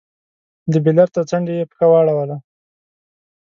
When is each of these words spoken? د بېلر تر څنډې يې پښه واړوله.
د 0.71 0.73
بېلر 0.83 1.07
تر 1.15 1.23
څنډې 1.29 1.53
يې 1.59 1.69
پښه 1.71 1.85
واړوله. 1.89 2.37